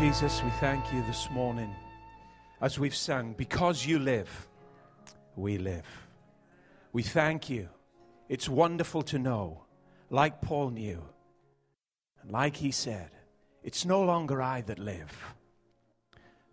[0.00, 1.76] Jesus, we thank you this morning
[2.62, 4.48] as we've sung, because you live,
[5.36, 5.84] we live.
[6.94, 7.68] We thank you.
[8.26, 9.64] It's wonderful to know,
[10.08, 11.04] like Paul knew,
[12.22, 13.10] and like he said,
[13.62, 15.34] it's no longer I that live,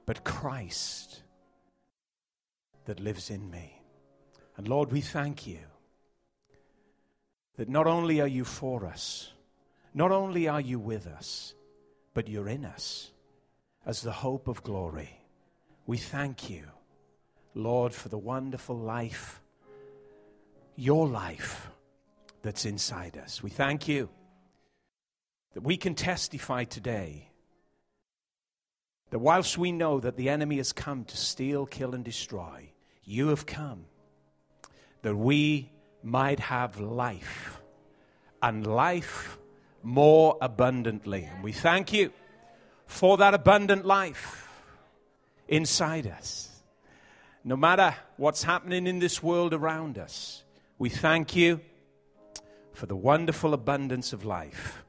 [0.06, 1.24] but Christ
[2.84, 3.82] that lives in me.
[4.57, 5.60] And Lord, we thank you
[7.56, 9.32] that not only are you for us,
[9.93, 11.54] not only are you with us,
[12.14, 13.11] but you're in us
[13.87, 15.09] as the hope of glory.
[15.87, 16.64] We thank you,
[17.55, 19.41] Lord, for the wonderful life,
[20.75, 21.71] your life
[22.41, 23.41] that's inside us.
[23.41, 24.10] We thank you
[25.54, 27.29] that we can testify today
[29.10, 32.69] that whilst we know that the enemy has come to steal, kill, and destroy,
[33.05, 33.85] you have come
[35.02, 35.72] that we
[36.03, 37.61] might have life
[38.44, 39.38] and life
[39.81, 41.23] more abundantly.
[41.23, 42.11] And we thank you
[42.88, 44.47] for that abundant life
[45.47, 46.49] inside us.
[47.44, 50.44] No matter what's happening in this world around us,
[50.79, 51.61] we thank you
[52.73, 54.83] for the wonderful abundance of life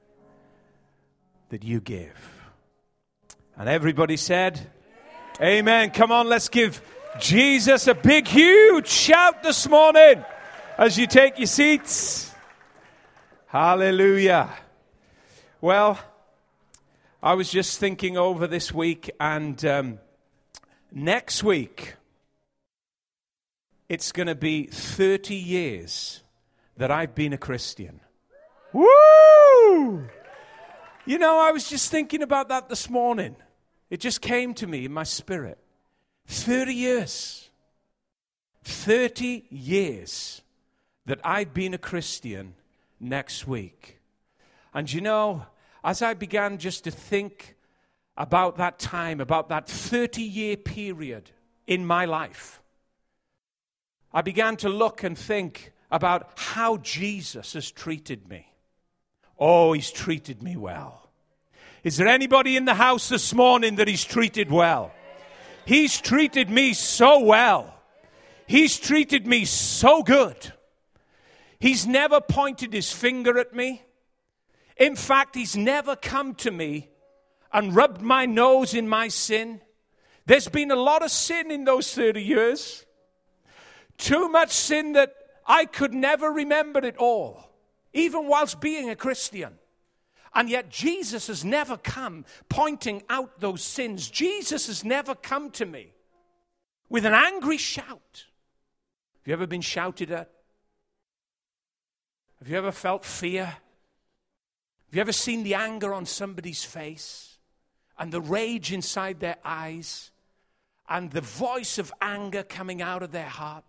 [1.51, 2.43] that you give.
[3.57, 4.59] And everybody said,
[5.37, 5.59] Amen.
[5.59, 5.91] Amen.
[5.91, 6.83] Come on, let's give
[7.21, 10.25] Jesus a big, huge shout this morning
[10.77, 12.33] as you take your seats.
[13.47, 14.51] Hallelujah.
[15.61, 15.99] Well,
[17.21, 19.99] I was just thinking over this week, and um,
[20.93, 21.97] next week,
[23.89, 26.23] it's going to be 30 years
[26.77, 28.01] that I've been a Christian.
[28.73, 30.09] Woo!
[31.07, 33.35] You know, I was just thinking about that this morning.
[33.91, 35.59] It just came to me in my spirit.
[36.29, 37.51] 30 years.
[38.63, 40.43] 30 years
[41.07, 42.55] that I've been a Christian
[43.01, 43.99] next week.
[44.73, 45.47] And you know,
[45.89, 47.57] as I began just to think
[48.15, 51.31] about that time, about that 30 year period
[51.67, 52.61] in my life,
[54.13, 58.53] I began to look and think about how Jesus has treated me.
[59.39, 61.09] Oh, he's treated me well.
[61.83, 64.93] Is there anybody in the house this morning that he's treated well?
[65.65, 67.73] He's treated me so well.
[68.47, 70.53] He's treated me so good.
[71.59, 73.85] He's never pointed his finger at me.
[74.79, 76.89] In fact, he's never come to me
[77.53, 79.61] and rubbed my nose in my sin.
[80.27, 82.87] There's been a lot of sin in those 30 years.
[83.97, 85.15] Too much sin that
[85.47, 87.51] I could never remember it all,
[87.93, 89.55] even whilst being a Christian.
[90.35, 94.09] And yet, Jesus has never come pointing out those sins.
[94.09, 95.95] Jesus has never come to me
[96.89, 98.27] with an angry shout.
[99.17, 100.31] Have you ever been shouted at?
[102.39, 103.57] Have you ever felt fear?
[104.89, 107.39] Have you ever seen the anger on somebody's face
[107.99, 110.11] and the rage inside their eyes
[110.89, 113.65] and the voice of anger coming out of their heart?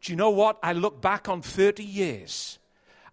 [0.00, 0.58] Do you know what?
[0.62, 2.58] I look back on 30 years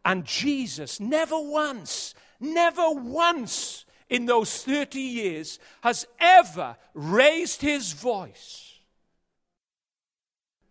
[0.04, 8.80] and Jesus never once never once in those 30 years has ever raised his voice,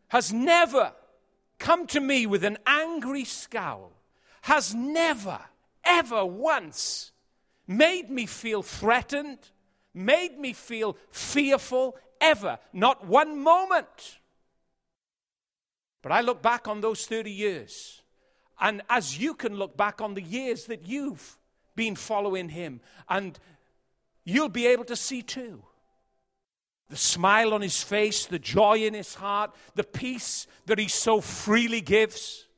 [0.08, 0.92] has never
[1.58, 3.92] come to me with an angry scowl,
[4.42, 5.38] has never,
[5.84, 7.12] ever once
[7.66, 9.38] made me feel threatened,
[9.94, 14.18] made me feel fearful, ever, not one moment.
[16.02, 18.02] But I look back on those 30 years,
[18.60, 21.38] and as you can look back on the years that you've
[21.74, 22.80] been following him.
[23.08, 23.38] And
[24.24, 25.62] you'll be able to see too
[26.90, 31.20] the smile on his face, the joy in his heart, the peace that he so
[31.20, 32.48] freely gives.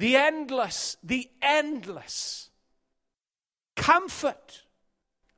[0.00, 2.48] The endless, the endless
[3.76, 4.62] comfort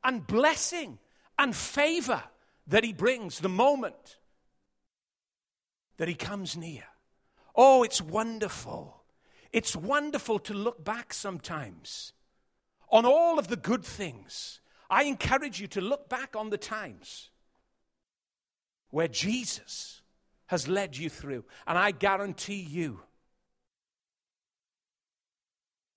[0.05, 1.01] and blessing
[1.37, 2.23] and favor
[2.69, 4.19] that he brings the moment
[5.97, 6.85] that he comes near.
[7.57, 9.03] Oh, it's wonderful.
[9.53, 12.13] It's wonderful to look back sometimes
[12.89, 14.61] on all of the good things.
[14.89, 17.31] I encourage you to look back on the times
[18.91, 20.03] where Jesus
[20.47, 21.47] has led you through.
[21.67, 23.01] And I guarantee you,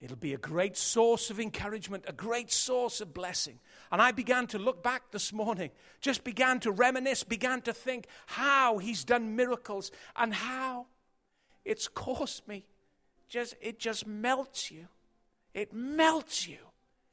[0.01, 3.59] it'll be a great source of encouragement, a great source of blessing.
[3.91, 5.71] And I began to look back this morning,
[6.01, 10.87] just began to reminisce, began to think how He's done miracles and how
[11.63, 12.65] it's cost me
[13.27, 14.87] just it just melts you.
[15.53, 16.57] It melts you.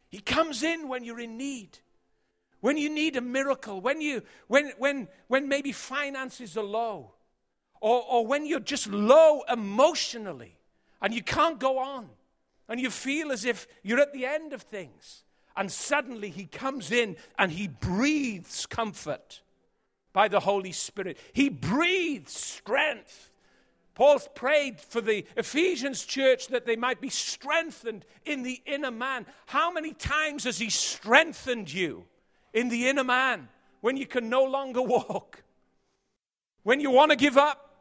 [0.09, 1.79] He comes in when you're in need.
[2.61, 7.15] When you need a miracle, when you when when when maybe finances are low,
[7.81, 10.59] or, or when you're just low emotionally
[11.01, 12.09] and you can't go on,
[12.73, 15.25] and you feel as if you're at the end of things.
[15.55, 19.43] And suddenly he comes in and he breathes comfort
[20.15, 21.19] by the Holy Spirit.
[21.35, 23.31] He breathes strength.
[23.95, 29.27] Paul's prayed for the Ephesians church that they might be strengthened in the inner man.
[29.45, 32.07] How many times has he strengthened you
[32.55, 33.51] in the inner man
[33.83, 35.43] when you can no longer walk?
[36.63, 37.72] When you want to give up?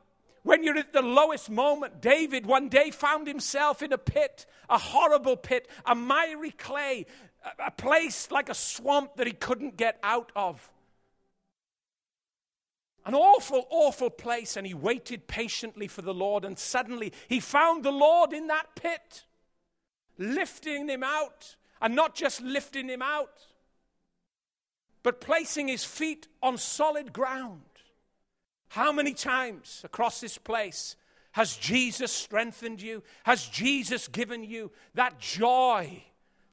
[0.44, 2.02] When you're at the lowest moment?
[2.02, 7.06] David one day found himself in a pit, a horrible pit, a miry clay,
[7.64, 10.72] a place like a swamp that he couldn't get out of.
[13.06, 14.58] An awful, awful place.
[14.58, 16.46] And he waited patiently for the Lord.
[16.46, 19.26] And suddenly he found the Lord in that pit,
[20.18, 21.56] lifting him out.
[21.84, 23.48] And not just lifting him out,
[25.02, 27.71] but placing his feet on solid ground.
[28.72, 30.96] How many times across this place
[31.34, 33.04] has Jesus strengthened you?
[33.24, 36.04] Has Jesus given you that joy?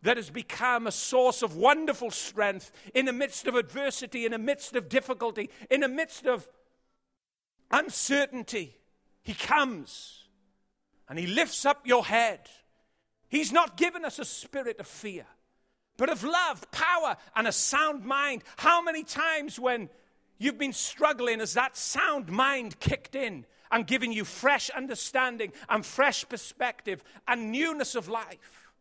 [0.02, 4.38] that has become a source of wonderful strength in the midst of adversity, in the
[4.38, 6.48] midst of difficulty, in the midst of
[7.72, 8.76] uncertainty.
[9.24, 10.28] He comes
[11.08, 12.48] and He lifts up your head.
[13.28, 15.26] He's not given us a spirit of fear,
[15.96, 18.44] but of love, power, and a sound mind.
[18.56, 19.90] How many times when
[20.38, 25.84] you've been struggling as that sound mind kicked in and given you fresh understanding and
[25.84, 28.72] fresh perspective and newness of life?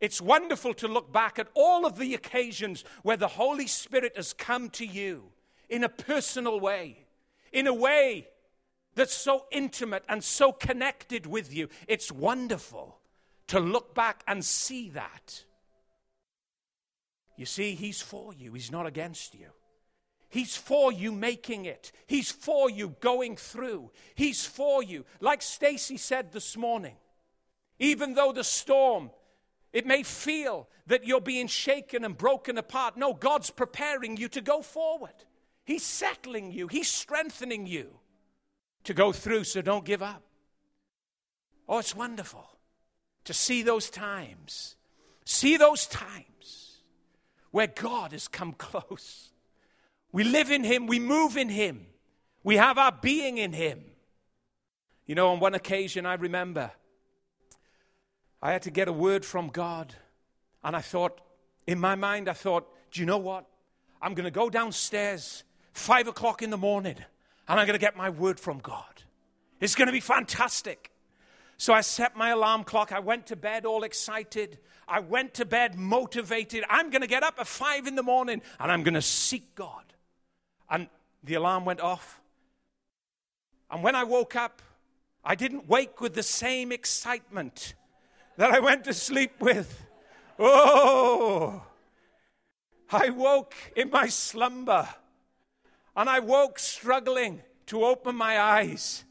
[0.00, 4.32] It's wonderful to look back at all of the occasions where the Holy Spirit has
[4.32, 5.24] come to you
[5.68, 7.06] in a personal way,
[7.52, 8.28] in a way
[8.94, 11.68] that's so intimate and so connected with you.
[11.86, 12.98] It's wonderful
[13.48, 15.44] to look back and see that.
[17.36, 19.48] You see, He's for you, He's not against you.
[20.28, 21.92] He's for you making it.
[22.06, 23.90] He's for you going through.
[24.14, 25.04] He's for you.
[25.20, 26.96] Like Stacy said this morning,
[27.78, 29.10] even though the storm
[29.72, 32.96] it may feel that you're being shaken and broken apart.
[32.96, 35.14] No, God's preparing you to go forward.
[35.64, 37.98] He's settling you, He's strengthening you
[38.84, 40.22] to go through, so don't give up.
[41.68, 42.48] Oh, it's wonderful
[43.24, 44.76] to see those times.
[45.26, 46.78] See those times
[47.50, 49.30] where God has come close.
[50.12, 51.86] We live in Him, we move in Him,
[52.42, 53.84] we have our being in Him.
[55.06, 56.70] You know, on one occasion, I remember
[58.42, 59.94] I had to get a word from God.
[60.62, 61.20] And I thought,
[61.66, 63.46] in my mind, I thought, do you know what?
[64.00, 66.96] I'm going to go downstairs, five o'clock in the morning,
[67.48, 69.02] and I'm going to get my word from God.
[69.60, 70.90] It's going to be fantastic.
[71.56, 72.92] So I set my alarm clock.
[72.92, 74.58] I went to bed all excited.
[74.86, 76.64] I went to bed motivated.
[76.70, 79.56] I'm going to get up at five in the morning and I'm going to seek
[79.56, 79.82] God.
[80.70, 80.88] And
[81.22, 82.20] the alarm went off.
[83.70, 84.62] And when I woke up,
[85.24, 87.74] I didn't wake with the same excitement
[88.36, 89.84] that I went to sleep with.
[90.38, 91.62] Oh,
[92.90, 94.88] I woke in my slumber
[95.96, 99.04] and I woke struggling to open my eyes.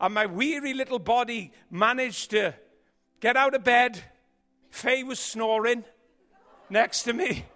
[0.00, 2.54] And my weary little body managed to
[3.20, 4.02] get out of bed.
[4.70, 5.84] Faye was snoring
[6.68, 7.46] next to me.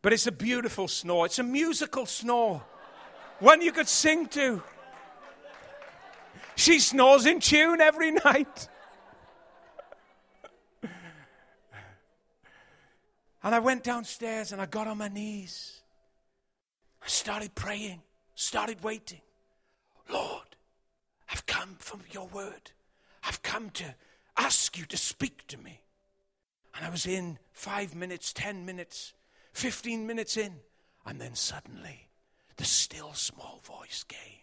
[0.00, 1.26] But it's a beautiful snore.
[1.26, 2.62] It's a musical snore.
[3.40, 4.62] One you could sing to.
[6.56, 8.68] She snores in tune every night.
[13.42, 15.80] And I went downstairs and I got on my knees.
[17.02, 18.02] I started praying,
[18.34, 19.20] started waiting.
[20.10, 20.56] Lord,
[21.30, 22.72] I've come from your word.
[23.22, 23.94] I've come to
[24.36, 25.82] ask you to speak to me.
[26.74, 29.14] And I was in five minutes, ten minutes,
[29.52, 30.54] 15 minutes in.
[31.06, 32.08] And then suddenly
[32.56, 34.40] the still small voice came.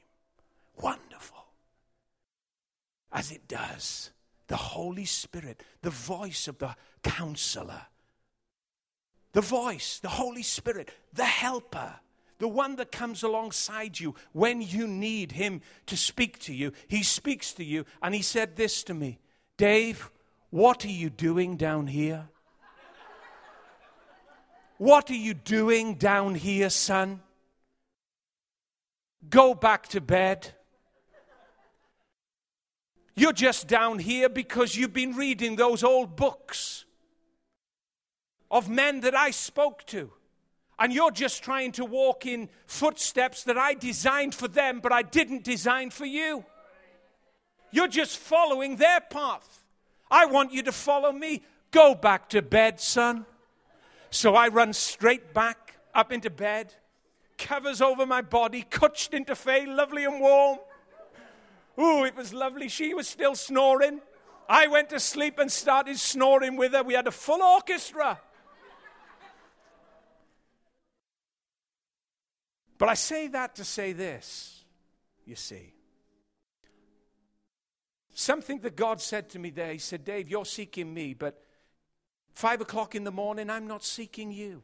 [0.81, 1.45] Wonderful
[3.11, 4.11] as it does
[4.47, 7.81] the Holy Spirit, the voice of the counselor,
[9.33, 11.95] the voice, the Holy Spirit, the helper,
[12.37, 16.73] the one that comes alongside you when you need him to speak to you.
[16.87, 19.19] He speaks to you, and he said this to me
[19.57, 20.11] Dave,
[20.51, 22.29] what are you doing down here?
[24.77, 27.21] What are you doing down here, son?
[29.29, 30.53] Go back to bed.
[33.15, 36.83] You're just down here because you've been reading those old books
[38.51, 40.11] of men that I spoke to.
[40.77, 45.03] And you're just trying to walk in footsteps that I designed for them, but I
[45.03, 46.43] didn't design for you.
[47.71, 49.63] You're just following their path.
[50.11, 51.43] I want you to follow me.
[51.71, 53.25] Go back to bed, son.
[54.15, 56.73] So I run straight back up into bed,
[57.37, 60.57] covers over my body, couched into Faye, lovely and warm.
[61.77, 62.69] Ooh, it was lovely.
[62.69, 63.99] She was still snoring.
[64.47, 66.81] I went to sleep and started snoring with her.
[66.81, 68.21] We had a full orchestra.
[72.77, 74.63] But I say that to say this,
[75.25, 75.73] you see.
[78.13, 81.44] Something that God said to me there, He said, Dave, you're seeking me, but
[82.35, 84.61] five o'clock in the morning, I'm not seeking you.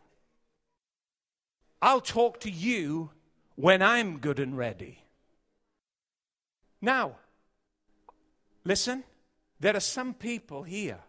[1.81, 3.09] I'll talk to you
[3.55, 4.99] when I'm good and ready.
[6.81, 7.15] Now,
[8.63, 9.03] listen,
[9.59, 10.99] there are some people here,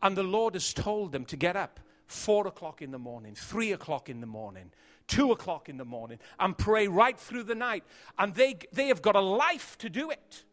[0.00, 3.72] and the Lord has told them to get up four o'clock in the morning, three
[3.72, 4.70] o'clock in the morning,
[5.08, 7.84] two o'clock in the morning, and pray right through the night.
[8.18, 10.44] And they, they have got a life to do it,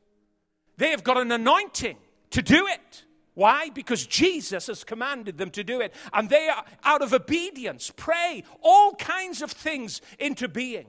[0.78, 1.98] they have got an anointing
[2.32, 3.06] to do it.
[3.36, 3.70] Why?
[3.70, 5.94] Because Jesus has commanded them to do it.
[6.12, 10.88] And they are, out of obedience, pray all kinds of things into being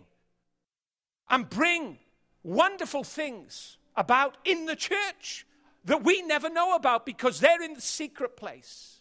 [1.29, 1.99] and bring
[2.43, 5.47] wonderful things about in the church
[5.85, 8.97] that we never know about because they're in the secret place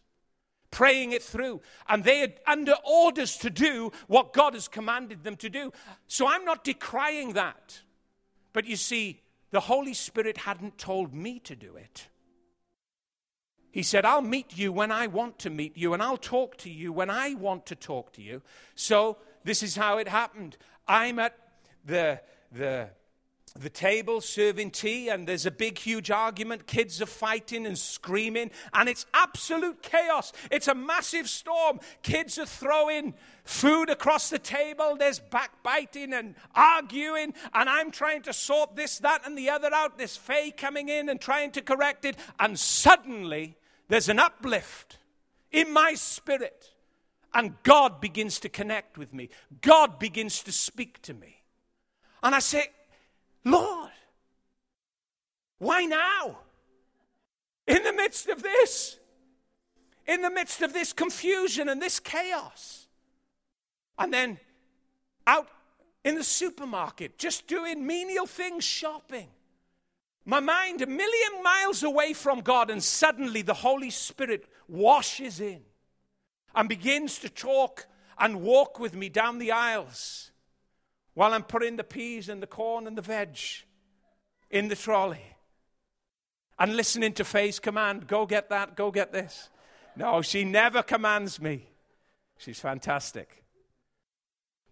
[0.75, 1.61] praying it through.
[1.87, 5.71] And they are under orders to do what God has commanded them to do.
[6.07, 7.81] So I'm not decrying that.
[8.51, 9.21] But you see,
[9.51, 12.09] the Holy Spirit hadn't told me to do it.
[13.75, 16.69] He said, I'll meet you when I want to meet you, and I'll talk to
[16.69, 18.41] you when I want to talk to you.
[18.73, 20.55] So this is how it happened.
[20.87, 21.37] I'm at
[21.83, 22.21] the,
[22.53, 22.87] the
[23.59, 26.67] the table serving tea, and there's a big, huge argument.
[26.67, 30.31] Kids are fighting and screaming, and it's absolute chaos.
[30.51, 31.81] It's a massive storm.
[32.01, 33.13] Kids are throwing
[33.43, 34.95] food across the table.
[34.97, 39.97] There's backbiting and arguing, and I'm trying to sort this, that, and the other out.
[39.97, 44.97] There's Faye coming in and trying to correct it, and suddenly there's an uplift
[45.51, 46.71] in my spirit,
[47.33, 49.29] and God begins to connect with me.
[49.61, 51.43] God begins to speak to me.
[52.23, 52.67] And I say,
[53.43, 53.91] Lord,
[55.59, 56.39] why now?
[57.67, 58.97] In the midst of this,
[60.07, 62.87] in the midst of this confusion and this chaos.
[63.97, 64.39] And then
[65.25, 65.47] out
[66.03, 69.29] in the supermarket, just doing menial things, shopping.
[70.25, 75.61] My mind a million miles away from God, and suddenly the Holy Spirit washes in
[76.55, 77.85] and begins to talk
[78.17, 80.31] and walk with me down the aisles
[81.13, 83.37] while I'm putting the peas and the corn and the veg
[84.49, 85.35] in the trolley
[86.57, 89.49] and listening to Faye's command go get that, go get this.
[89.95, 91.67] No, she never commands me.
[92.37, 93.43] She's fantastic.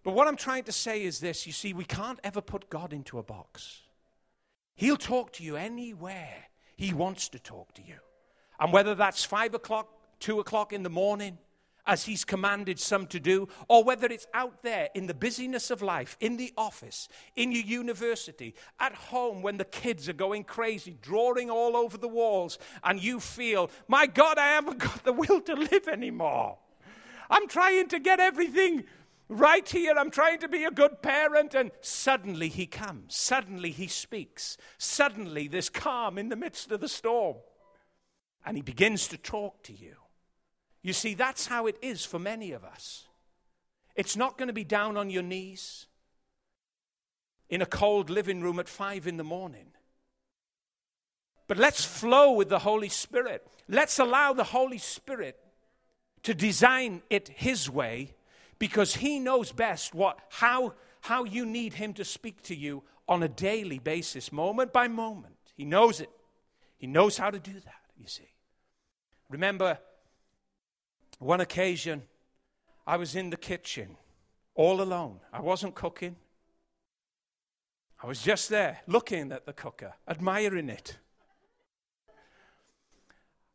[0.02, 2.92] But what I'm trying to say is this you see, we can't ever put God
[2.92, 3.83] into a box.
[4.74, 7.96] He'll talk to you anywhere He wants to talk to you.
[8.58, 9.88] And whether that's five o'clock,
[10.20, 11.38] two o'clock in the morning,
[11.86, 15.82] as He's commanded some to do, or whether it's out there in the busyness of
[15.82, 20.96] life, in the office, in your university, at home when the kids are going crazy,
[21.02, 25.40] drawing all over the walls, and you feel, my God, I haven't got the will
[25.42, 26.58] to live anymore.
[27.30, 28.84] I'm trying to get everything
[29.34, 29.94] right here.
[29.96, 31.54] I'm trying to be a good parent.
[31.54, 33.16] And suddenly he comes.
[33.16, 34.56] Suddenly he speaks.
[34.78, 37.36] Suddenly there's calm in the midst of the storm.
[38.46, 39.96] And he begins to talk to you.
[40.82, 43.06] You see, that's how it is for many of us.
[43.96, 45.86] It's not going to be down on your knees
[47.48, 49.68] in a cold living room at five in the morning.
[51.46, 53.46] But let's flow with the Holy Spirit.
[53.68, 55.38] Let's allow the Holy Spirit
[56.22, 58.13] to design it His way
[58.58, 63.22] because He knows best what, how, how you need Him to speak to you on
[63.22, 65.36] a daily basis, moment by moment.
[65.56, 66.10] He knows it.
[66.76, 68.28] He knows how to do that, you see.
[69.30, 69.78] Remember,
[71.18, 72.02] one occasion,
[72.86, 73.96] I was in the kitchen
[74.54, 75.20] all alone.
[75.32, 76.16] I wasn't cooking.
[78.02, 80.98] I was just there looking at the cooker, admiring it.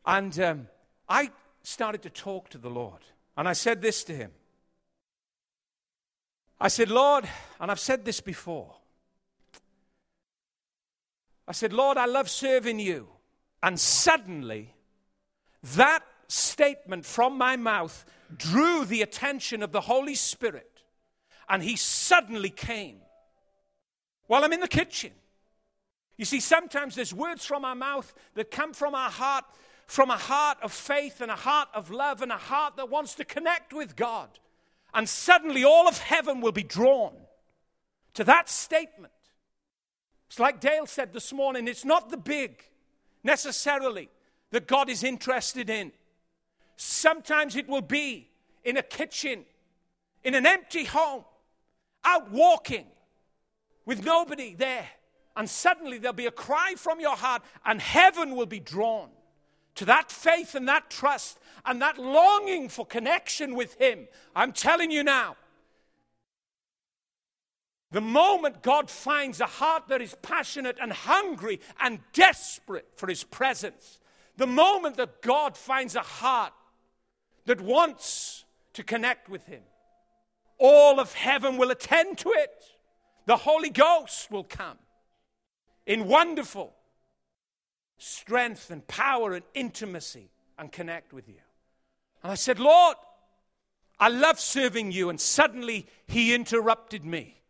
[0.05, 0.67] And um,
[1.07, 1.29] I
[1.61, 3.01] started to talk to the Lord.
[3.37, 4.31] And I said this to him
[6.61, 7.27] I said, Lord,
[7.59, 8.75] and I've said this before.
[11.47, 13.07] I said, Lord, I love serving you.
[13.63, 14.73] And suddenly,
[15.75, 20.83] that statement from my mouth drew the attention of the Holy Spirit,
[21.49, 22.97] and he suddenly came
[24.27, 25.11] while I'm in the kitchen.
[26.17, 29.45] You see, sometimes there's words from our mouth that come from our heart,
[29.87, 33.15] from a heart of faith and a heart of love and a heart that wants
[33.15, 34.29] to connect with God.
[34.93, 37.13] And suddenly all of heaven will be drawn
[38.15, 39.13] to that statement.
[40.27, 42.63] It's like Dale said this morning it's not the big
[43.23, 44.09] necessarily
[44.51, 45.91] that God is interested in.
[46.75, 48.29] Sometimes it will be
[48.63, 49.45] in a kitchen,
[50.23, 51.23] in an empty home,
[52.03, 52.85] out walking
[53.85, 54.87] with nobody there.
[55.35, 59.09] And suddenly there'll be a cry from your heart, and heaven will be drawn
[59.75, 61.39] to that faith and that trust
[61.69, 65.35] and that longing for connection with Him, I'm telling you now,
[67.91, 73.23] the moment God finds a heart that is passionate and hungry and desperate for His
[73.23, 73.99] presence,
[74.35, 76.53] the moment that God finds a heart
[77.45, 79.61] that wants to connect with Him,
[80.57, 82.63] all of heaven will attend to it.
[83.27, 84.79] The Holy Ghost will come
[85.85, 86.73] in wonderful
[87.99, 91.35] strength and power and intimacy and connect with you.
[92.23, 92.97] And I said, Lord,
[93.99, 95.09] I love serving you.
[95.09, 97.41] And suddenly he interrupted me.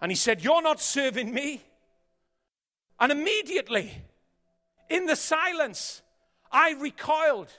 [0.00, 1.62] And he said, You're not serving me.
[3.00, 3.90] And immediately,
[4.88, 6.02] in the silence,
[6.52, 7.50] I recoiled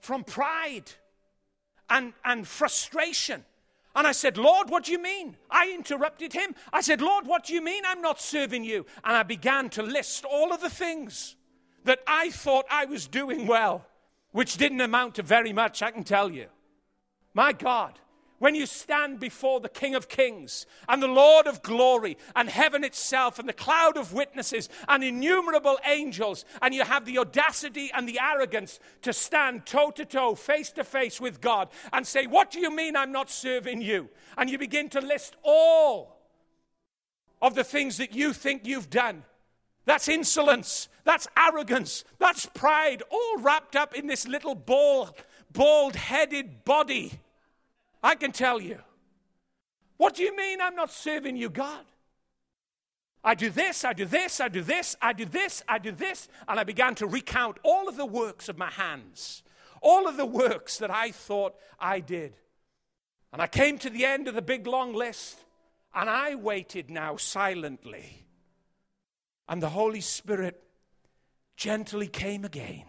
[0.00, 0.90] from pride
[1.90, 3.44] and, and frustration.
[3.94, 5.36] And I said, Lord, what do you mean?
[5.50, 6.54] I interrupted him.
[6.72, 8.84] I said, Lord, what do you mean I'm not serving you?
[9.02, 11.34] And I began to list all of the things
[11.84, 13.86] that I thought I was doing well,
[14.36, 16.46] which didn't amount to very much, I can tell you.
[17.32, 17.98] My God
[18.38, 22.84] when you stand before the King of Kings and the Lord of glory and heaven
[22.84, 28.06] itself and the cloud of witnesses and innumerable angels, and you have the audacity and
[28.06, 32.50] the arrogance to stand toe to toe, face to face with God and say, What
[32.50, 34.10] do you mean I'm not serving you?
[34.36, 36.18] And you begin to list all
[37.40, 39.24] of the things that you think you've done.
[39.86, 40.88] That's insolence.
[41.04, 42.04] That's arrogance.
[42.18, 45.14] That's pride, all wrapped up in this little bald,
[45.52, 47.20] bald headed body
[48.02, 48.78] I can tell you.
[49.96, 51.84] What do you mean I'm not serving you, God?
[53.24, 56.28] I do this, I do this, I do this, I do this, I do this.
[56.46, 59.42] And I began to recount all of the works of my hands,
[59.82, 62.34] all of the works that I thought I did.
[63.32, 65.38] And I came to the end of the big long list,
[65.92, 68.25] and I waited now silently.
[69.48, 70.62] And the Holy Spirit
[71.56, 72.84] gently came again.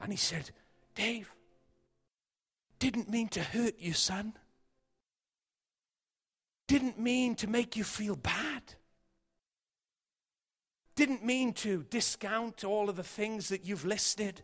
[0.00, 0.50] And he said,
[0.94, 1.30] Dave,
[2.78, 4.32] didn't mean to hurt you, son.
[6.66, 8.62] Didn't mean to make you feel bad.
[10.94, 14.42] Didn't mean to discount all of the things that you've listed.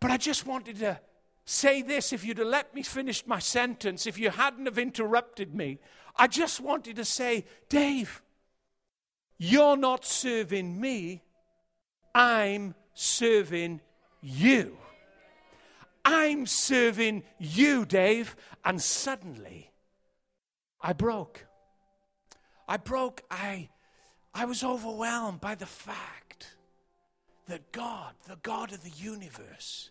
[0.00, 1.00] But I just wanted to
[1.44, 5.54] say this if you'd have let me finish my sentence, if you hadn't have interrupted
[5.54, 5.78] me.
[6.16, 8.22] I just wanted to say, Dave,
[9.38, 11.22] you're not serving me,
[12.14, 13.80] I'm serving
[14.22, 14.76] you.
[16.04, 18.36] I'm serving you, Dave.
[18.64, 19.72] And suddenly,
[20.80, 21.46] I broke.
[22.68, 23.22] I broke.
[23.30, 23.68] I,
[24.32, 26.56] I was overwhelmed by the fact
[27.48, 29.90] that God, the God of the universe,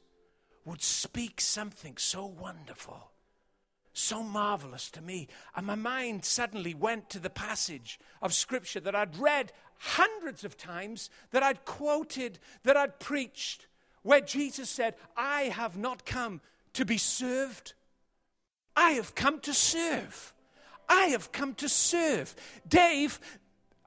[0.64, 3.12] would speak something so wonderful,
[3.98, 5.28] so marvelous to me.
[5.56, 10.58] And my mind suddenly went to the passage of Scripture that I'd read hundreds of
[10.58, 13.68] times, that I'd quoted, that I'd preached
[14.04, 16.40] where Jesus said, I have not come
[16.74, 17.74] to be served,
[18.76, 20.34] I have come to serve.
[20.88, 22.36] I have come to serve.
[22.68, 23.20] Dave,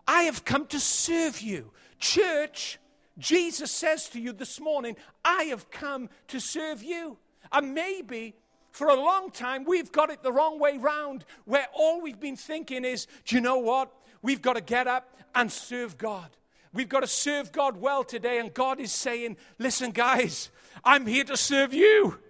[0.09, 1.71] I have come to serve you.
[2.01, 2.81] Church,
[3.18, 7.18] Jesus says to you this morning, I have come to serve you.
[7.53, 8.35] And maybe
[8.79, 12.37] for a long time we've got it the wrong way round, where all we've been
[12.37, 13.93] thinking is, do you know what?
[14.23, 16.29] We've got to get up and serve God.
[16.73, 18.38] We've got to serve God well today.
[18.38, 20.51] And God is saying, listen, guys,
[20.85, 22.21] I'm here to serve you.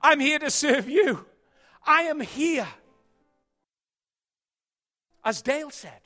[0.00, 1.26] I'm here to serve you.
[1.86, 2.68] I am here.
[5.22, 6.00] As Dale said,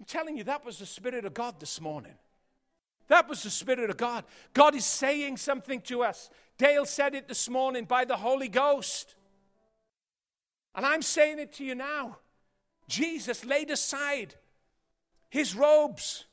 [0.00, 2.14] I'm telling you, that was the Spirit of God this morning.
[3.08, 4.24] That was the Spirit of God.
[4.54, 6.30] God is saying something to us.
[6.58, 9.14] Dale said it this morning by the Holy Ghost.
[10.74, 12.18] And I'm saying it to you now.
[12.88, 14.34] Jesus laid aside
[15.28, 16.26] his robes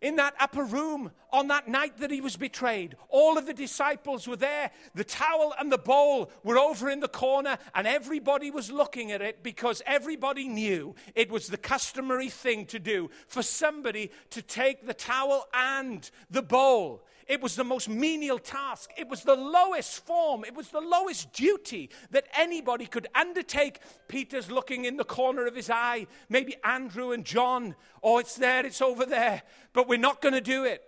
[0.00, 2.96] in that upper room on that night that he was betrayed.
[3.08, 4.70] All of the disciples were there.
[4.94, 9.22] The towel and the bowl were over in the corner, and everybody was looking at
[9.22, 14.86] it because everybody knew it was the customary thing to do for somebody to take
[14.86, 18.90] the towel and the bowl it was the most menial task.
[18.98, 20.44] It was the lowest form.
[20.44, 23.78] It was the lowest duty that anybody could undertake.
[24.08, 26.08] Peter's looking in the corner of his eye.
[26.28, 27.76] Maybe Andrew and John.
[28.02, 29.42] Oh, it's there, it's over there.
[29.72, 30.82] But we're not going to do it.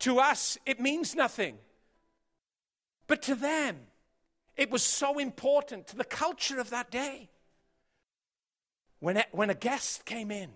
[0.00, 1.58] To us, it means nothing.
[3.08, 3.76] But to them,
[4.56, 7.28] it was so important to the culture of that day.
[9.00, 10.50] When, it, when a guest came in,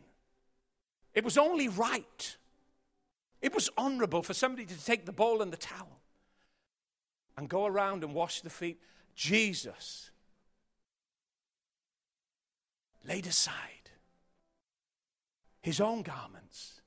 [1.14, 2.36] it was only right
[3.42, 6.00] it was honorable for somebody to take the bowl and the towel
[7.36, 8.80] and go around and wash the feet.
[9.14, 10.10] Jesus
[13.04, 13.90] laid aside
[15.60, 16.80] his own garments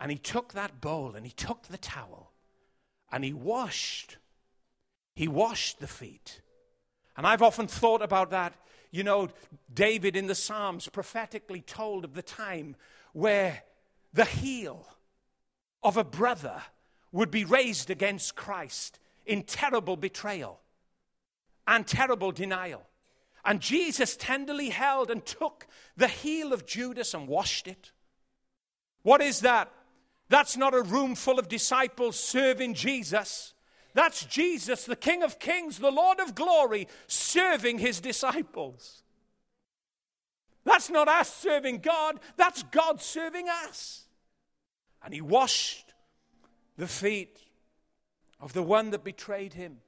[0.00, 2.32] And he took that bowl and he took the towel
[3.12, 4.16] and he washed.
[5.14, 6.40] He washed the feet.
[7.16, 8.54] And I've often thought about that.
[8.90, 9.28] You know,
[9.72, 12.76] David in the Psalms prophetically told of the time
[13.12, 13.62] where
[14.14, 14.88] the heel
[15.82, 16.62] of a brother
[17.12, 20.60] would be raised against Christ in terrible betrayal
[21.66, 22.82] and terrible denial.
[23.44, 25.66] And Jesus tenderly held and took
[25.96, 27.92] the heel of Judas and washed it.
[29.02, 29.72] What is that?
[30.28, 33.54] That's not a room full of disciples serving Jesus.
[33.94, 39.02] That's Jesus, the King of Kings, the Lord of glory, serving his disciples.
[40.64, 44.06] That's not us serving God, that's God serving us.
[45.02, 45.94] And he washed
[46.76, 47.38] the feet
[48.40, 49.78] of the one that betrayed him,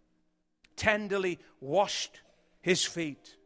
[0.76, 2.20] tenderly washed
[2.60, 3.36] his feet,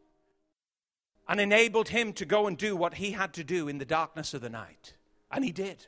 [1.27, 4.33] and enabled him to go and do what he had to do in the darkness
[4.33, 4.93] of the night.
[5.31, 5.87] And he did,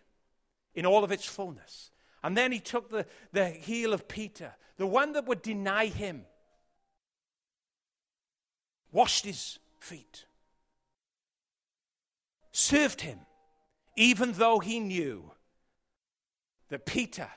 [0.73, 1.91] in all of its fullness.
[2.23, 6.25] And then he took the, the heel of Peter, the one that would deny him,
[8.91, 10.25] washed his feet,
[12.51, 13.19] served him,
[13.95, 15.31] even though he knew
[16.69, 17.29] that Peter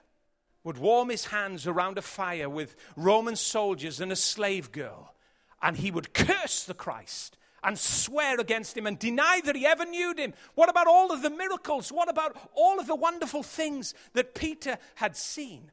[0.65, 5.15] would warm his hands around a fire with Roman soldiers and a slave girl,
[5.61, 9.85] and he would curse the Christ and swear against him and deny that he ever
[9.85, 10.35] knew him.
[10.55, 11.91] What about all of the miracles?
[11.91, 15.71] What about all of the wonderful things that Peter had seen?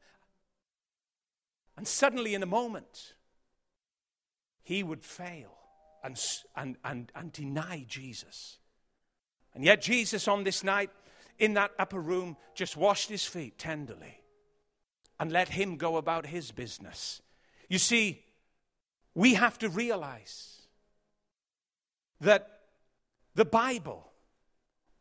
[1.76, 3.14] And suddenly, in a moment,
[4.62, 5.56] he would fail
[6.04, 6.20] and,
[6.56, 8.58] and, and, and deny Jesus.
[9.56, 10.92] And yet, Jesus on this night
[11.40, 14.22] in that upper room just washed his feet tenderly
[15.20, 17.22] and let him go about his business.
[17.68, 18.24] You see,
[19.16, 20.62] we have to realize
[22.22, 22.60] that
[23.36, 24.12] the Bible,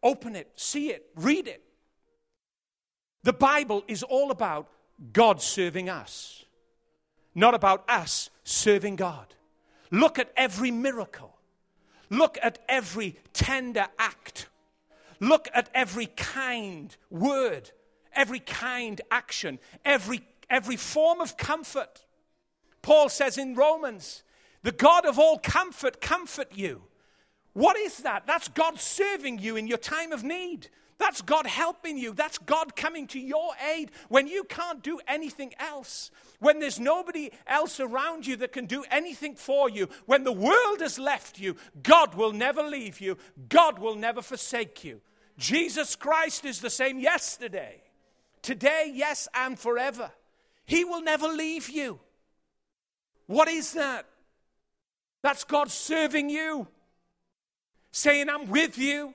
[0.03, 1.62] open it, see it, read it.
[3.22, 4.68] The Bible is all about
[5.12, 6.44] God serving us,
[7.35, 9.35] not about us serving God.
[9.90, 11.37] Look at every miracle.
[12.11, 14.48] Look at every tender act.
[15.20, 17.70] Look at every kind word,
[18.12, 22.04] every kind action, every, every form of comfort.
[22.83, 24.22] Paul says in Romans,
[24.62, 26.83] the God of all comfort comfort you.
[27.52, 28.26] What is that?
[28.26, 30.68] That's God serving you in your time of need.
[30.98, 32.12] That's God helping you.
[32.12, 36.11] That's God coming to your aid when you can't do anything else.
[36.40, 39.88] When there's nobody else around you that can do anything for you.
[40.06, 43.16] When the world has left you, God will never leave you.
[43.48, 45.00] God will never forsake you.
[45.38, 47.80] Jesus Christ is the same yesterday,
[48.42, 50.11] today, yes, and forever.
[50.64, 52.00] He will never leave you.
[53.26, 54.06] What is that?
[55.22, 56.66] That's God serving you
[57.92, 59.14] saying, I'm with you.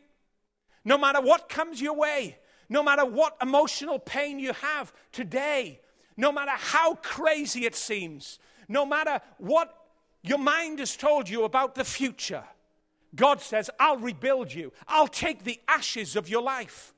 [0.86, 2.38] No matter what comes your way,
[2.70, 5.80] no matter what emotional pain you have today,
[6.18, 9.76] no matter how crazy it seems, no matter what
[10.22, 12.44] your mind has told you about the future,
[13.16, 14.74] God says, I'll rebuild you.
[14.88, 16.94] I'll take the ashes of your life.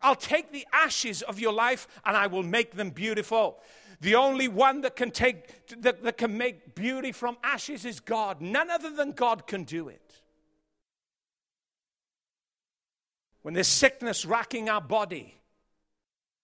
[0.00, 3.58] I'll take the ashes of your life and I will make them beautiful.
[4.00, 8.40] The only one that can take that, that can make beauty from ashes is God.
[8.40, 10.20] None other than God can do it.
[13.46, 15.32] When there's sickness racking our body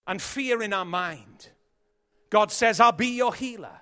[0.07, 1.49] and fear in our mind,
[2.29, 3.81] God says, I'll be your healer.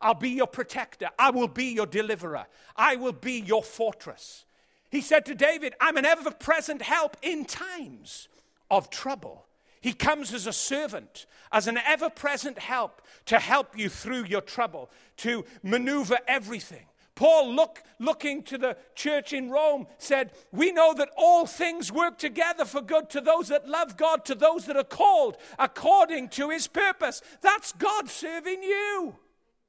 [0.00, 1.10] I'll be your protector.
[1.16, 2.44] I will be your deliverer.
[2.74, 4.46] I will be your fortress.
[4.90, 8.26] He said to David, I'm an ever present help in times
[8.68, 9.46] of trouble.
[9.80, 14.40] He comes as a servant, as an ever present help to help you through your
[14.40, 16.86] trouble, to maneuver everything.
[17.16, 22.18] Paul, look, looking to the church in Rome, said, We know that all things work
[22.18, 26.50] together for good to those that love God, to those that are called according to
[26.50, 27.22] his purpose.
[27.40, 29.16] That's God serving you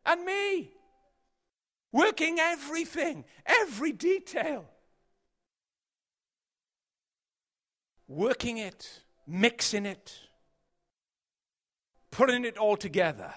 [0.05, 0.71] and me,
[1.93, 4.65] working everything, every detail,
[8.09, 10.19] working it, mixing it,
[12.11, 13.33] putting it all together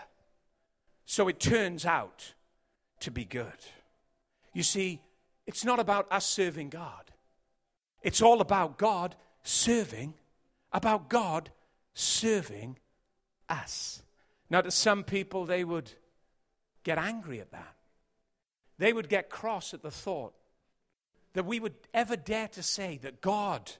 [1.05, 2.35] so it turns out
[2.99, 3.55] to be good.
[4.53, 5.01] You see,
[5.47, 7.11] it's not about us serving God.
[8.03, 10.15] It's all about God serving,
[10.73, 11.51] about God
[11.95, 12.79] serving
[13.49, 14.03] us.
[14.49, 15.91] Now, to some people, they would
[16.83, 17.75] get angry at that.
[18.79, 20.33] They would get cross at the thought
[21.35, 23.71] that we would ever dare to say that God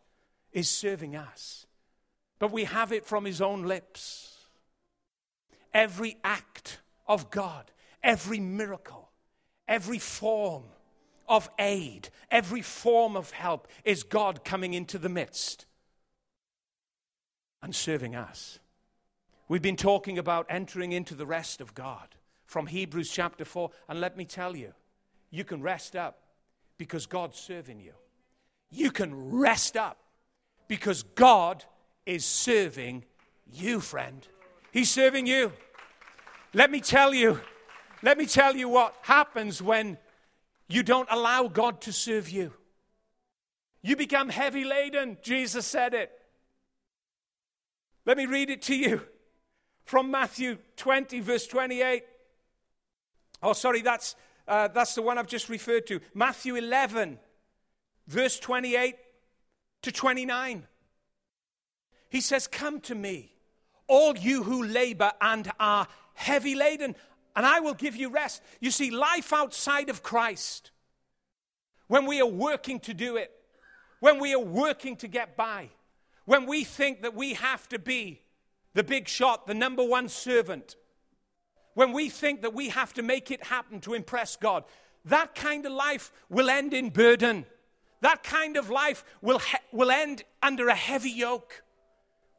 [0.53, 1.67] is serving us.
[2.39, 4.37] But we have it from His own lips.
[5.73, 7.71] Every act of God,
[8.03, 9.10] every miracle,
[9.71, 10.65] Every form
[11.29, 15.65] of aid, every form of help is God coming into the midst.
[17.63, 18.59] and serving us.
[19.47, 22.09] We've been talking about entering into the rest of God
[22.47, 23.71] from Hebrews chapter 4.
[23.89, 24.73] And let me tell you,
[25.31, 26.23] you can rest up
[26.79, 27.93] because God's serving you.
[28.71, 29.99] You can rest up
[30.69, 31.65] because God
[32.07, 33.05] is serving
[33.53, 34.27] you, friend.
[34.73, 35.53] He's serving you.
[36.55, 37.41] Let me tell you,
[38.03, 39.99] let me tell you what happens when
[40.69, 42.53] you don't allow God to serve you.
[43.83, 45.19] You become heavy laden.
[45.23, 46.13] Jesus said it.
[48.07, 49.03] Let me read it to you
[49.85, 52.05] from Matthew 20, verse 28.
[53.43, 56.01] Oh, sorry, that's, uh, that's the one I've just referred to.
[56.15, 57.19] Matthew 11,
[58.07, 58.97] verse 28
[59.83, 60.67] to 29.
[62.09, 63.33] He says, Come to me,
[63.87, 66.95] all you who labor and are heavy laden,
[67.37, 68.43] and I will give you rest.
[68.61, 70.71] You see, life outside of Christ,
[71.87, 73.33] when we are working to do it,
[74.01, 75.71] when we are working to get by,
[76.25, 78.23] when we think that we have to be
[78.75, 80.77] the big shot, the number one servant,
[81.75, 84.65] when we think that we have to make it happen to impress God,
[85.05, 87.47] that kind of life will end in burden.
[88.01, 91.63] That kind of life will, he- will end under a heavy yoke.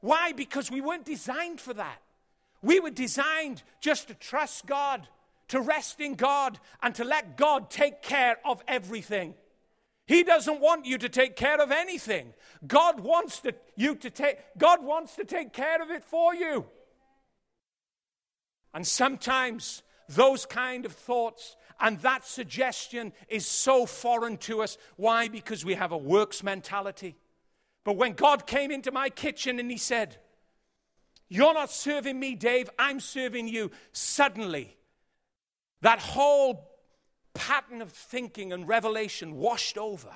[0.01, 0.31] Why?
[0.31, 2.01] Because we weren't designed for that.
[2.61, 5.07] We were designed just to trust God,
[5.49, 9.33] to rest in God, and to let God take care of everything.
[10.05, 12.33] He doesn't want you to take care of anything.
[12.67, 16.65] God wants to, you to take God wants to take care of it for you.
[18.73, 24.77] And sometimes those kind of thoughts and that suggestion is so foreign to us.
[24.97, 25.27] Why?
[25.27, 27.15] Because we have a works mentality.
[27.83, 30.17] But when God came into my kitchen and He said,
[31.33, 34.75] You're not serving me, Dave, I'm serving you, suddenly
[35.79, 36.69] that whole
[37.33, 40.11] pattern of thinking and revelation washed over.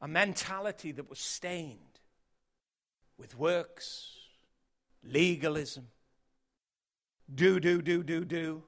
[0.00, 2.00] A mentality that was stained
[3.16, 4.16] with works,
[5.04, 5.86] legalism,
[7.32, 8.64] do, do, do, do, do.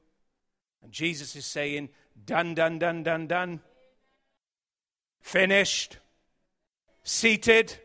[0.80, 1.88] And Jesus is saying,
[2.24, 3.60] done, done, done, done, done.
[5.20, 5.96] Finished.
[7.02, 7.78] Seated.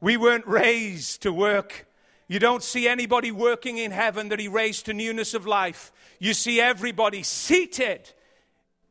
[0.00, 1.86] We weren't raised to work.
[2.28, 5.92] You don't see anybody working in heaven that he raised to newness of life.
[6.18, 8.10] You see everybody seated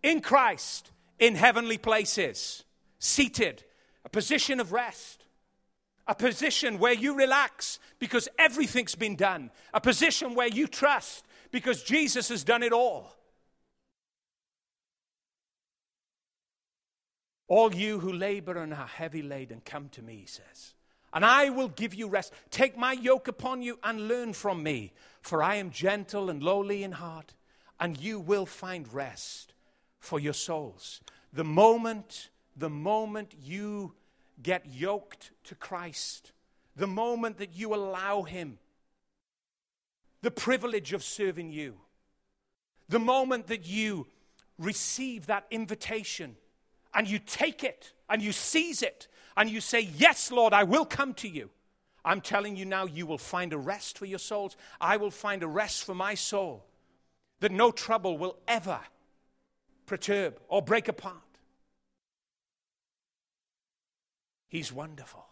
[0.01, 2.63] in Christ in heavenly places.
[2.99, 3.63] Seated.
[4.05, 5.25] A position of rest
[6.07, 11.83] a position where you relax because everything's been done, a position where you trust because
[11.83, 13.11] Jesus has done it all.
[17.47, 20.74] All you who labor and are heavy laden, come to me, he says,
[21.15, 22.33] and I will give you rest.
[22.51, 26.83] Take my yoke upon you and learn from me, for I am gentle and lowly
[26.83, 27.33] in heart,
[27.79, 29.53] and you will find rest
[29.97, 30.99] for your souls.
[31.31, 33.93] The moment, the moment you
[34.43, 36.33] get yoked to Christ,
[36.75, 38.59] the moment that you allow Him
[40.21, 41.75] the privilege of serving you,
[42.89, 44.07] the moment that you
[44.57, 46.35] receive that invitation
[46.93, 50.85] and you take it and you seize it and you say, Yes, Lord, I will
[50.85, 51.49] come to you.
[52.03, 54.55] I'm telling you now, you will find a rest for your souls.
[54.79, 56.63] I will find a rest for my soul
[57.39, 58.79] that no trouble will ever
[59.87, 61.17] perturb or break apart.
[64.47, 65.25] He's wonderful.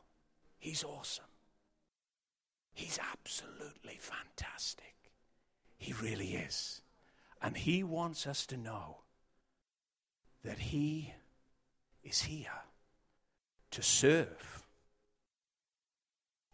[0.58, 1.26] He's awesome.
[2.74, 4.96] He's absolutely fantastic.
[5.78, 6.82] He really is.
[7.42, 8.98] And He wants us to know
[10.44, 11.14] that He
[12.04, 12.50] is here
[13.74, 14.64] to serve.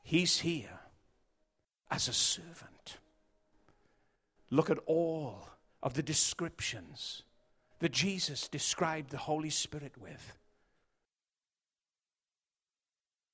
[0.04, 0.80] He's here
[1.92, 2.98] as a servant.
[4.50, 5.48] Look at all
[5.84, 7.24] of the descriptions
[7.80, 10.34] that Jesus described the Holy Spirit with.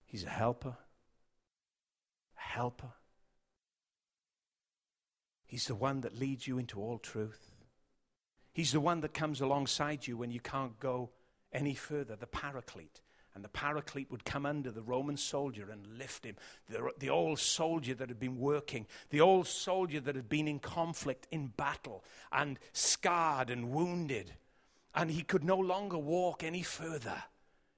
[0.06, 0.76] He's a helper.
[2.38, 2.91] A helper.
[5.45, 7.52] He's the one that leads you into all truth.
[8.52, 11.12] He's the one that comes alongside you when you can't go
[11.54, 13.02] any further, the paraclete.
[13.36, 16.38] And the paraclete would come under the Roman soldier and lift him.
[16.69, 20.60] The, the old soldier that had been working, the old soldier that had been in
[20.60, 24.34] conflict, in battle, and scarred and wounded.
[24.95, 27.24] And he could no longer walk any further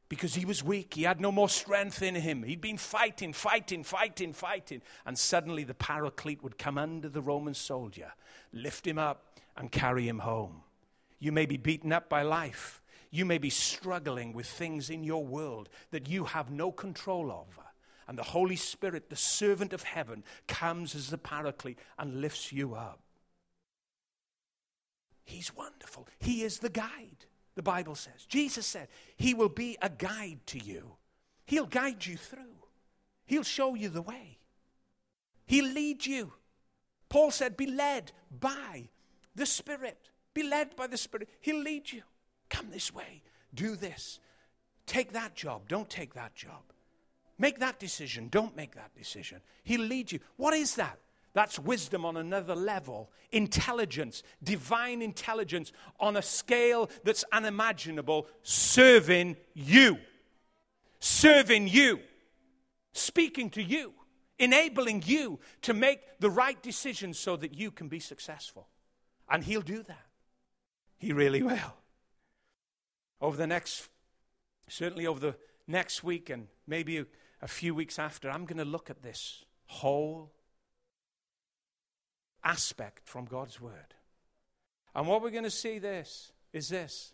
[0.10, 0.94] because he was weak.
[0.94, 2.44] He had no more strength in him.
[2.44, 4.82] He'd been fighting, fighting, fighting, fighting.
[5.08, 8.14] And suddenly the paraclete would come under the Roman soldier,
[8.54, 10.62] lift him up, and carry him home.
[11.20, 12.84] You may be beaten up by life.
[13.10, 17.62] You may be struggling with things in your world that you have no control over.
[18.08, 22.76] And the Holy Spirit, the servant of heaven, comes as the paraclete and lifts you
[22.76, 23.00] up.
[25.26, 26.08] He's wonderful.
[26.20, 27.26] He is the guide
[27.58, 28.26] the Bible says.
[28.30, 30.92] Jesus said, He will be a guide to you.
[31.46, 32.56] He'll guide you through,
[33.26, 34.38] He'll show you the way,
[35.48, 36.34] He'll lead you.
[37.10, 38.90] Paul said, Be led by
[39.36, 40.12] the Spirit.
[40.34, 41.30] Be led by the Spirit.
[41.42, 42.04] He'll lead you.
[42.50, 43.22] Come this way.
[43.54, 44.20] Do this.
[44.86, 45.68] Take that job.
[45.68, 46.62] Don't take that job.
[47.38, 48.30] Make that decision.
[48.30, 49.42] Don't make that decision.
[49.64, 50.20] He'll lead you.
[50.38, 50.98] What is that?
[51.34, 53.12] That's wisdom on another level.
[53.32, 60.00] Intelligence, divine intelligence on a scale that's unimaginable, serving you.
[61.00, 62.00] Serving you.
[62.94, 63.94] Speaking to you.
[64.40, 68.68] Enabling you to make the right decisions so that you can be successful.
[69.30, 70.06] And He'll do that.
[70.98, 71.76] He really will.
[73.20, 73.90] Over the next,
[74.70, 75.36] certainly over the
[75.68, 77.06] next week and maybe a,
[77.42, 80.32] a few weeks after, I'm going to look at this whole
[82.44, 83.96] aspect from God's Word.
[84.96, 87.14] And what we're going to see this is this.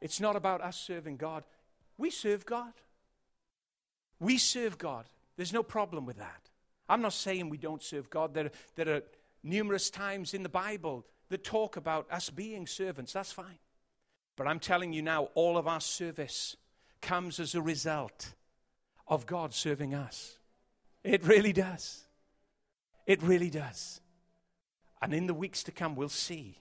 [0.00, 1.44] It's not about us serving God.
[1.98, 2.72] We serve God.
[4.20, 5.06] We serve God.
[5.36, 6.50] There's no problem with that.
[6.88, 8.34] I'm not saying we don't serve God.
[8.34, 9.02] There, there are
[9.42, 13.12] numerous times in the Bible that talk about us being servants.
[13.12, 13.58] That's fine.
[14.36, 16.56] But I'm telling you now, all of our service
[17.00, 18.34] comes as a result
[19.08, 20.38] of God serving us.
[21.02, 22.04] It really does.
[23.06, 24.00] It really does.
[25.00, 26.58] And in the weeks to come, we'll see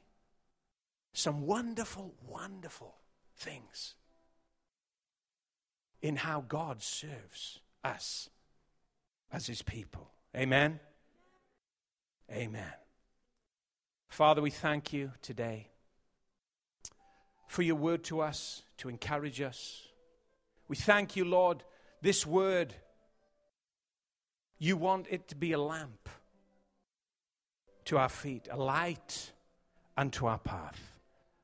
[1.13, 2.95] some wonderful, wonderful
[3.35, 3.95] things
[6.01, 8.29] in how God serves us
[9.31, 10.11] as his people.
[10.35, 10.79] Amen.
[12.31, 12.73] Amen.
[14.09, 15.69] Father, we thank you today
[17.47, 19.87] for your word to us to encourage us.
[20.67, 21.63] We thank you, Lord,
[22.01, 22.73] this word,
[24.57, 26.09] you want it to be a lamp
[27.85, 29.31] to our feet, a light
[29.95, 30.79] unto our path.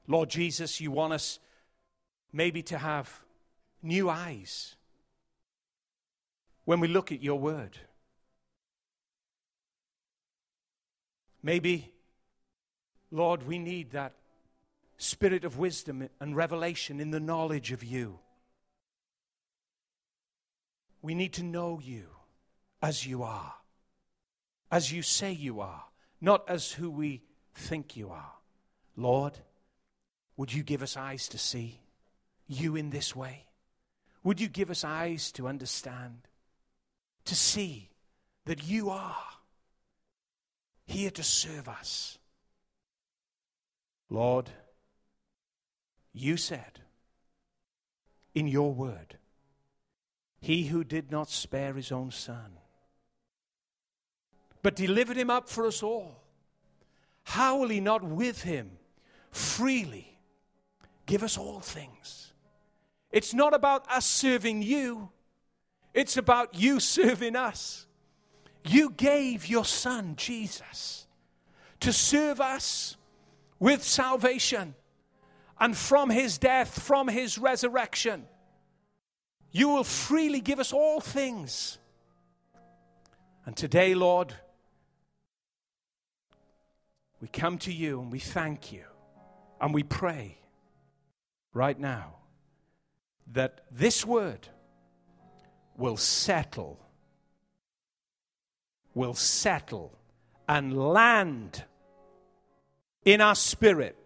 [0.07, 1.39] Lord Jesus, you want us
[2.33, 3.21] maybe to have
[3.83, 4.75] new eyes
[6.65, 7.77] when we look at your word.
[11.43, 11.91] Maybe,
[13.11, 14.13] Lord, we need that
[15.01, 18.19] spirit of wisdom and revelation in the knowledge of you.
[21.01, 22.07] We need to know you
[22.81, 23.53] as you are,
[24.71, 25.83] as you say you are,
[26.19, 27.23] not as who we
[27.55, 28.33] think you are.
[28.95, 29.37] Lord,
[30.37, 31.79] would you give us eyes to see
[32.47, 33.47] you in this way?
[34.23, 36.27] Would you give us eyes to understand,
[37.25, 37.89] to see
[38.45, 39.17] that you are
[40.91, 42.17] here to serve us.
[44.09, 44.49] Lord,
[46.13, 46.79] you said
[48.33, 49.17] in your word,
[50.39, 52.57] He who did not spare his own son,
[54.61, 56.23] but delivered him up for us all,
[57.23, 58.71] how will he not with him
[59.31, 60.17] freely
[61.05, 62.33] give us all things?
[63.11, 65.09] It's not about us serving you,
[65.93, 67.87] it's about you serving us.
[68.63, 71.07] You gave your son, Jesus,
[71.79, 72.95] to serve us
[73.59, 74.75] with salvation.
[75.61, 78.25] And from his death, from his resurrection,
[79.51, 81.77] you will freely give us all things.
[83.45, 84.33] And today, Lord,
[87.21, 88.83] we come to you and we thank you
[89.61, 90.39] and we pray
[91.53, 92.15] right now
[93.33, 94.47] that this word
[95.77, 96.79] will settle
[98.93, 99.97] will settle
[100.47, 101.63] and land
[103.05, 104.00] in our spirit.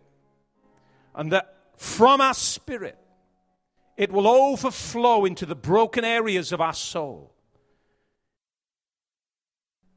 [1.16, 2.98] And that from our spirit,
[3.98, 7.34] it will overflow into the broken areas of our soul,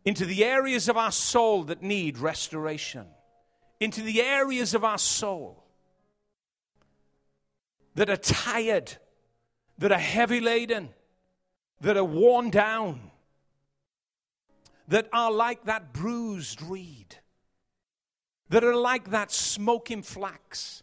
[0.04, 3.06] into the areas of our soul that need restoration,
[3.80, 5.64] into the areas of our soul
[7.96, 8.96] that are tired,
[9.78, 10.90] that are heavy laden,
[11.80, 13.10] that are worn down
[14.88, 17.16] that are like that bruised reed,
[18.48, 20.82] that are like that smoking flax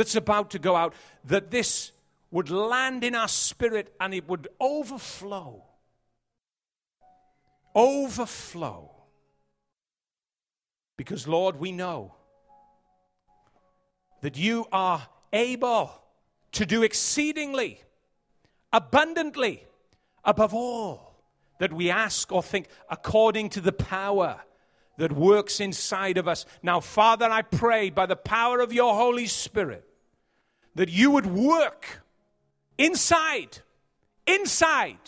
[0.00, 0.94] that's about to go out,
[1.26, 1.92] that this
[2.30, 5.62] would land in our spirit and it would overflow.
[7.74, 8.90] Overflow.
[10.96, 12.14] Because, Lord, we know
[14.22, 15.92] that you are able
[16.52, 17.82] to do exceedingly,
[18.72, 19.66] abundantly,
[20.24, 21.22] above all
[21.58, 24.40] that we ask or think according to the power
[24.96, 26.46] that works inside of us.
[26.62, 29.86] Now, Father, I pray by the power of your Holy Spirit
[30.74, 32.02] that you would work
[32.78, 33.58] inside,
[34.26, 34.98] inside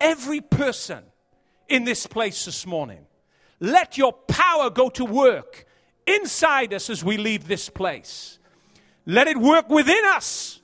[0.00, 1.04] every person
[1.68, 3.06] in this place this morning.
[3.60, 5.66] Let your power go to work
[6.06, 8.38] inside us as we leave this place.
[9.06, 10.60] Let it work within us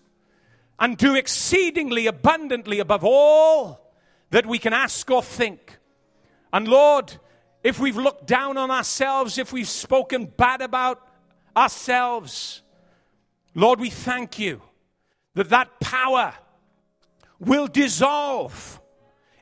[0.78, 3.92] and do exceedingly abundantly above all
[4.30, 5.78] that we can ask or think.
[6.52, 7.14] And Lord,
[7.62, 11.06] if we've looked down on ourselves, if we've spoken bad about
[11.56, 12.62] ourselves,
[13.56, 14.60] Lord, we thank you
[15.34, 16.34] that that power
[17.40, 18.82] will dissolve.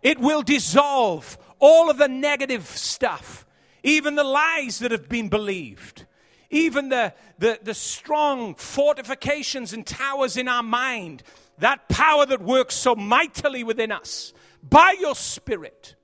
[0.02, 3.44] It will dissolve all of the negative stuff,
[3.82, 6.06] even the lies that have been believed,
[6.48, 11.24] even the, the, the strong fortifications and towers in our mind,
[11.58, 15.96] that power that works so mightily within us by your Spirit.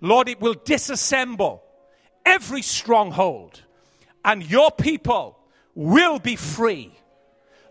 [0.00, 1.62] Lord, it will disassemble
[2.24, 3.62] every stronghold,
[4.24, 5.36] and your people
[5.74, 6.94] will be free.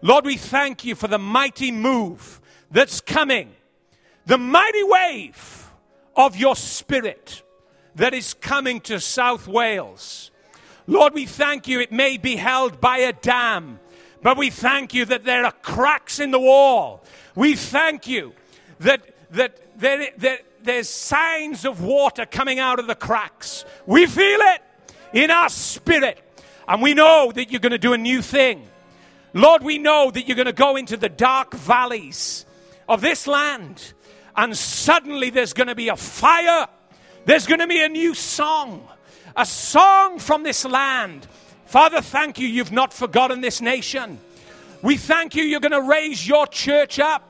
[0.01, 2.39] Lord, we thank you for the mighty move
[2.71, 3.51] that's coming,
[4.25, 5.71] the mighty wave
[6.15, 7.43] of your Spirit
[7.95, 10.31] that is coming to South Wales.
[10.87, 11.79] Lord, we thank you.
[11.79, 13.79] It may be held by a dam,
[14.23, 17.03] but we thank you that there are cracks in the wall.
[17.35, 18.33] We thank you
[18.79, 23.65] that, that, that, that there's signs of water coming out of the cracks.
[23.85, 24.61] We feel it
[25.13, 26.21] in our spirit.
[26.67, 28.67] And we know that you're going to do a new thing.
[29.33, 32.45] Lord, we know that you're going to go into the dark valleys
[32.87, 33.93] of this land.
[34.35, 36.67] And suddenly there's going to be a fire.
[37.25, 38.87] There's going to be a new song.
[39.35, 41.27] A song from this land.
[41.65, 42.47] Father, thank you.
[42.47, 44.19] You've not forgotten this nation.
[44.81, 45.43] We thank you.
[45.43, 47.23] You're going to raise your church up.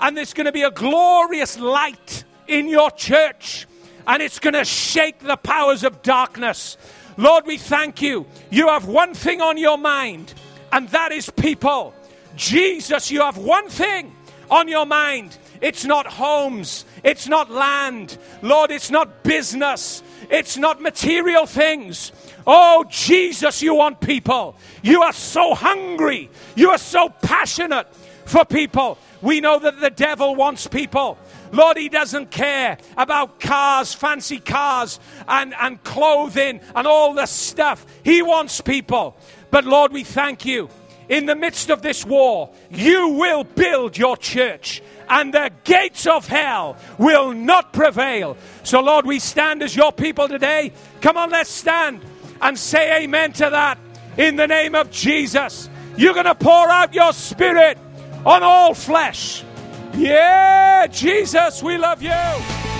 [0.00, 3.66] And there's going to be a glorious light in your church
[4.06, 6.76] and it's going to shake the powers of darkness.
[7.16, 8.26] Lord, we thank you.
[8.50, 10.34] You have one thing on your mind,
[10.72, 11.94] and that is people.
[12.34, 14.14] Jesus, you have one thing
[14.50, 15.36] on your mind.
[15.60, 18.18] It's not homes, it's not land.
[18.42, 22.10] Lord, it's not business, it's not material things.
[22.46, 24.56] Oh, Jesus, you want people.
[24.82, 27.86] You are so hungry, you are so passionate
[28.24, 28.98] for people.
[29.20, 31.16] We know that the devil wants people.
[31.52, 34.98] Lord, He doesn't care about cars, fancy cars,
[35.28, 37.86] and, and clothing and all the stuff.
[38.02, 39.16] He wants people.
[39.52, 40.68] But Lord, we thank you.
[41.08, 46.26] In the midst of this war, you will build your church and the gates of
[46.26, 48.38] hell will not prevail.
[48.62, 50.72] So, Lord, we stand as your people today.
[51.02, 52.00] Come on, let's stand
[52.40, 53.78] and say amen to that
[54.16, 55.68] in the name of Jesus.
[55.98, 57.76] You're going to pour out your spirit
[58.24, 59.44] on all flesh.
[59.94, 62.71] Yeah, Jesus, we love you.